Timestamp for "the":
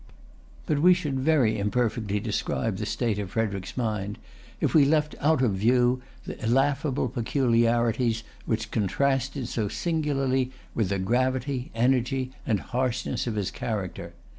2.77-2.87, 6.25-6.37, 10.89-10.97